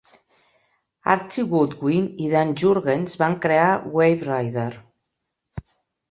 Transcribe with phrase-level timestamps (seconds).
[1.15, 3.67] Archie Goodwin i Dan Jurgens van crear
[3.97, 4.71] "Waverider".